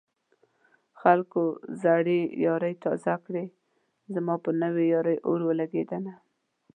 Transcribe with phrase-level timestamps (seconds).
[1.01, 1.43] خلکو
[1.83, 3.45] زړې يارۍ تازه کړې
[4.13, 6.13] زما په نوې يارۍ اور ولګېدنه